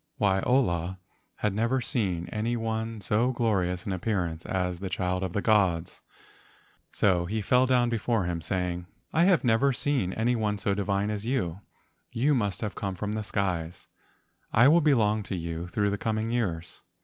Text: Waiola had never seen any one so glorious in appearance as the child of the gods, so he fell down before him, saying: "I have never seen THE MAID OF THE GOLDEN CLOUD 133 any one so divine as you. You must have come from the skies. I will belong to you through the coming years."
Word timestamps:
Waiola 0.19 0.97
had 1.35 1.53
never 1.53 1.79
seen 1.79 2.25
any 2.29 2.57
one 2.57 3.01
so 3.01 3.31
glorious 3.31 3.85
in 3.85 3.91
appearance 3.91 4.47
as 4.47 4.79
the 4.79 4.89
child 4.89 5.21
of 5.21 5.33
the 5.33 5.43
gods, 5.43 6.01
so 6.91 7.27
he 7.27 7.39
fell 7.39 7.67
down 7.67 7.87
before 7.87 8.25
him, 8.25 8.41
saying: 8.41 8.87
"I 9.13 9.25
have 9.25 9.43
never 9.43 9.71
seen 9.71 9.99
THE 9.99 9.99
MAID 9.99 10.03
OF 10.03 10.09
THE 10.09 10.15
GOLDEN 10.15 10.25
CLOUD 10.57 10.77
133 10.87 11.33
any 11.35 11.35
one 11.35 11.45
so 11.45 11.53
divine 11.53 11.53
as 11.53 11.53
you. 12.17 12.23
You 12.23 12.33
must 12.33 12.61
have 12.61 12.73
come 12.73 12.95
from 12.95 13.11
the 13.11 13.21
skies. 13.23 13.87
I 14.51 14.67
will 14.67 14.81
belong 14.81 15.21
to 15.21 15.35
you 15.35 15.67
through 15.67 15.91
the 15.91 15.99
coming 15.99 16.31
years." 16.31 16.81